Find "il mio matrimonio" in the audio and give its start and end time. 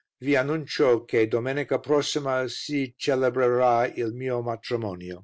3.85-5.19